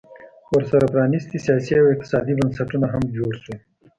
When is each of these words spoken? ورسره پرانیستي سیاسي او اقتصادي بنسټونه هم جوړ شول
ورسره 0.55 0.87
پرانیستي 0.93 1.37
سیاسي 1.45 1.73
او 1.79 1.87
اقتصادي 1.93 2.33
بنسټونه 2.39 2.85
هم 2.93 3.03
جوړ 3.17 3.31
شول 3.43 3.59